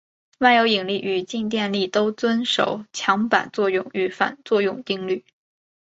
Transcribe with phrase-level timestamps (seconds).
[0.39, 5.23] 万有引力与静电力都遵守强版作用与反作用定律。